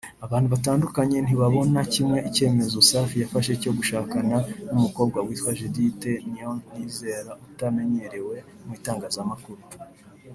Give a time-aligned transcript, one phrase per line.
[0.25, 4.37] Abantu batandukanye ntibabona kimwe icyemezo Safi yafashe cyo gushakana
[4.71, 8.35] n’ umukobwa witwa Judith Niyonizera utamenyerewe
[8.65, 9.61] mu itanagazamakuru